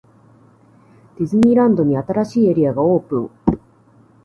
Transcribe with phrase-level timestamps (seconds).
[1.19, 3.29] ディズニーランドに、新しいエリアがオープン!!